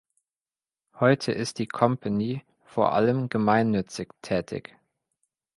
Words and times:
Heute 0.99 1.31
ist 1.31 1.59
die 1.59 1.67
Company 1.67 2.43
vor 2.65 2.93
allem 2.93 3.29
gemeinnützig 3.29 4.09
tätig. 4.23 4.75